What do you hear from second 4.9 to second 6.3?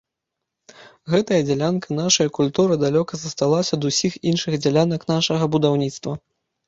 нашага будаўніцтва.